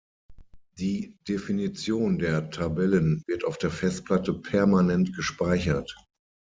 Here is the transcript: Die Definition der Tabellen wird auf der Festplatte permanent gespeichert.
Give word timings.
Die 0.79 1.15
Definition 1.27 2.17
der 2.17 2.49
Tabellen 2.49 3.21
wird 3.27 3.45
auf 3.45 3.59
der 3.59 3.69
Festplatte 3.69 4.33
permanent 4.33 5.15
gespeichert. 5.15 5.95